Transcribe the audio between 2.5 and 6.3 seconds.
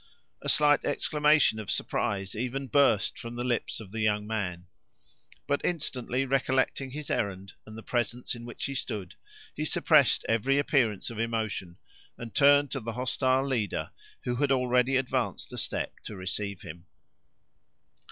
burst from the lips of the young man, but instantly,